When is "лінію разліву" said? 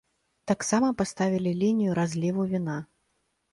1.61-2.49